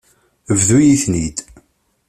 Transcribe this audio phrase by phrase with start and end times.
[0.59, 1.37] Bḍu-yi-ten-id.